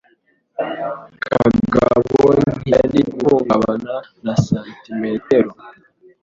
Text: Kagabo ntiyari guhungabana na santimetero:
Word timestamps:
Kagabo 1.25 2.19
ntiyari 2.41 2.99
guhungabana 3.19 3.93
na 4.25 4.33
santimetero: 4.45 5.49